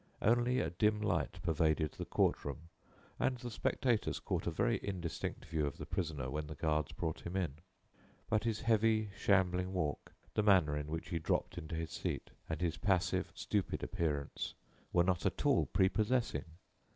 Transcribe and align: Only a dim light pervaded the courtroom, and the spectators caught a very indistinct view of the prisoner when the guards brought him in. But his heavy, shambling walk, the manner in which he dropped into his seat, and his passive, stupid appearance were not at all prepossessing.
Only 0.23 0.59
a 0.59 0.71
dim 0.71 0.99
light 0.99 1.33
pervaded 1.43 1.91
the 1.91 2.05
courtroom, 2.05 2.69
and 3.19 3.37
the 3.37 3.51
spectators 3.51 4.19
caught 4.19 4.47
a 4.47 4.49
very 4.49 4.79
indistinct 4.81 5.45
view 5.45 5.67
of 5.67 5.77
the 5.77 5.85
prisoner 5.85 6.27
when 6.31 6.47
the 6.47 6.55
guards 6.55 6.91
brought 6.91 7.21
him 7.23 7.35
in. 7.37 7.57
But 8.27 8.43
his 8.43 8.61
heavy, 8.61 9.11
shambling 9.15 9.73
walk, 9.73 10.11
the 10.33 10.41
manner 10.41 10.75
in 10.75 10.87
which 10.87 11.09
he 11.09 11.19
dropped 11.19 11.55
into 11.59 11.75
his 11.75 11.91
seat, 11.91 12.31
and 12.49 12.61
his 12.61 12.77
passive, 12.77 13.31
stupid 13.35 13.83
appearance 13.83 14.55
were 14.91 15.03
not 15.03 15.23
at 15.27 15.45
all 15.45 15.67
prepossessing. 15.67 16.45